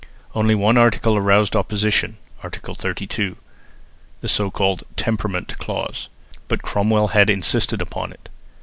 [0.33, 2.55] Only one article aroused opposition (Art.
[2.63, 3.37] 32),
[4.21, 6.09] the so called "temperament clause";
[6.47, 8.27] but Cromwell had insisted upon it.